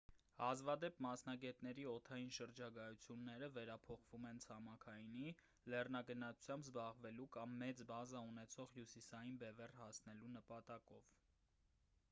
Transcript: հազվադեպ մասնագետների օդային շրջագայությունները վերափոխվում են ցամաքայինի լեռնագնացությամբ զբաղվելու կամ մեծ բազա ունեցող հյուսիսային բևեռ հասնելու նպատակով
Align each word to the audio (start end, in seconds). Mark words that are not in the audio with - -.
հազվադեպ 0.41 0.95
մասնագետների 1.05 1.83
օդային 1.89 2.31
շրջագայությունները 2.37 3.49
վերափոխվում 3.57 4.23
են 4.29 4.39
ցամաքայինի 4.45 5.33
լեռնագնացությամբ 5.73 6.65
զբաղվելու 6.69 7.27
կամ 7.37 7.53
մեծ 7.59 7.83
բազա 7.91 8.23
ունեցող 8.31 8.73
հյուսիսային 8.79 9.37
բևեռ 9.43 9.75
հասնելու 9.83 10.31
նպատակով 10.39 11.13